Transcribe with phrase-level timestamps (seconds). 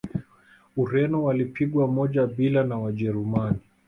[0.77, 3.57] ureno walipigwa moja bila na wajerumani